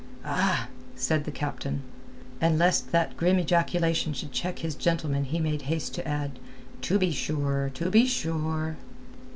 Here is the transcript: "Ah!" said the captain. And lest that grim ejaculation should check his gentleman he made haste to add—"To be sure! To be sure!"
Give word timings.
"Ah!" 0.25 0.67
said 0.95 1.25
the 1.25 1.31
captain. 1.31 1.83
And 2.41 2.57
lest 2.57 2.91
that 2.91 3.15
grim 3.15 3.37
ejaculation 3.37 4.13
should 4.13 4.31
check 4.31 4.57
his 4.57 4.73
gentleman 4.73 5.25
he 5.25 5.39
made 5.39 5.61
haste 5.69 5.93
to 5.93 6.07
add—"To 6.07 6.97
be 6.97 7.11
sure! 7.11 7.69
To 7.75 7.91
be 7.91 8.07
sure!" 8.07 8.77